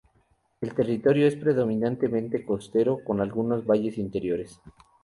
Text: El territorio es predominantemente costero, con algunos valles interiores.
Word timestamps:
El 0.61 0.73
territorio 0.73 1.27
es 1.27 1.35
predominantemente 1.35 2.43
costero, 2.43 3.03
con 3.05 3.21
algunos 3.21 3.67
valles 3.67 3.99
interiores. 3.99 4.59